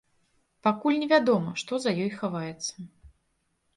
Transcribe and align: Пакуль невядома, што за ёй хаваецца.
Пакуль 0.67 0.97
невядома, 1.01 1.53
што 1.65 1.73
за 1.83 1.91
ёй 2.03 2.11
хаваецца. 2.23 2.73